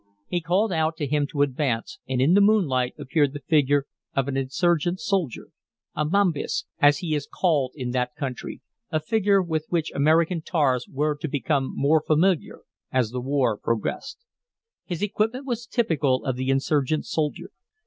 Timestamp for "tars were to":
10.41-11.27